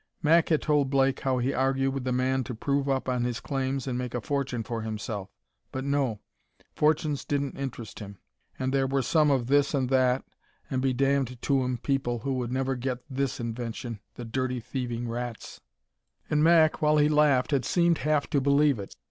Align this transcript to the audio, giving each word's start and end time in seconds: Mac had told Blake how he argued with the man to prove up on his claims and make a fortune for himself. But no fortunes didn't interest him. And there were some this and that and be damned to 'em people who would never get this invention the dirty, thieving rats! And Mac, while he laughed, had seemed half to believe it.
Mac 0.23 0.49
had 0.49 0.63
told 0.63 0.89
Blake 0.89 1.19
how 1.19 1.37
he 1.37 1.53
argued 1.53 1.93
with 1.93 2.05
the 2.05 2.11
man 2.11 2.43
to 2.45 2.55
prove 2.55 2.89
up 2.89 3.07
on 3.07 3.23
his 3.23 3.39
claims 3.39 3.85
and 3.85 3.99
make 3.99 4.15
a 4.15 4.19
fortune 4.19 4.63
for 4.63 4.81
himself. 4.81 5.29
But 5.71 5.83
no 5.83 6.21
fortunes 6.73 7.23
didn't 7.23 7.55
interest 7.55 7.99
him. 7.99 8.17
And 8.57 8.73
there 8.73 8.87
were 8.87 9.03
some 9.03 9.45
this 9.45 9.75
and 9.75 9.89
that 9.91 10.25
and 10.71 10.81
be 10.81 10.91
damned 10.91 11.39
to 11.39 11.63
'em 11.63 11.77
people 11.77 12.17
who 12.17 12.33
would 12.33 12.51
never 12.51 12.75
get 12.75 13.03
this 13.11 13.39
invention 13.39 13.99
the 14.15 14.25
dirty, 14.25 14.59
thieving 14.59 15.07
rats! 15.07 15.61
And 16.31 16.43
Mac, 16.43 16.81
while 16.81 16.97
he 16.97 17.07
laughed, 17.07 17.51
had 17.51 17.63
seemed 17.63 17.99
half 17.99 18.27
to 18.31 18.41
believe 18.41 18.79
it. 18.79 18.95